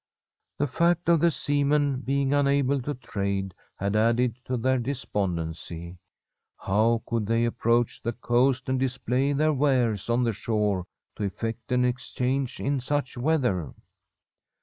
[0.57, 5.99] The fact of the seamen being unable to trade had added to their despondency.
[6.57, 10.87] How could they approach the coast and display their wares on the shore
[11.17, 13.75] to effect an exchange in such weather